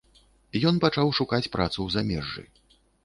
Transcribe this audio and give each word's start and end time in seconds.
Ён 0.69 0.79
пачаў 0.85 1.13
шукаць 1.19 1.51
працу 1.57 1.75
ў 1.83 1.89
замежжы. 1.95 2.43